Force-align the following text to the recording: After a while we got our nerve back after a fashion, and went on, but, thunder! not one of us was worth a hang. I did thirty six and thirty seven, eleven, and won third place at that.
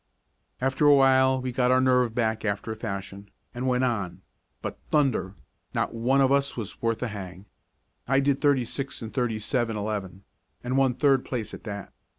After 0.59 0.87
a 0.87 0.95
while 0.95 1.39
we 1.39 1.51
got 1.51 1.69
our 1.69 1.79
nerve 1.79 2.15
back 2.15 2.43
after 2.43 2.71
a 2.71 2.75
fashion, 2.75 3.29
and 3.53 3.67
went 3.67 3.83
on, 3.83 4.23
but, 4.63 4.79
thunder! 4.89 5.35
not 5.75 5.93
one 5.93 6.21
of 6.21 6.31
us 6.31 6.57
was 6.57 6.81
worth 6.81 7.03
a 7.03 7.07
hang. 7.09 7.45
I 8.07 8.19
did 8.19 8.41
thirty 8.41 8.65
six 8.65 9.03
and 9.03 9.13
thirty 9.13 9.37
seven, 9.37 9.77
eleven, 9.77 10.23
and 10.63 10.75
won 10.75 10.95
third 10.95 11.23
place 11.23 11.53
at 11.53 11.65
that. 11.65 11.93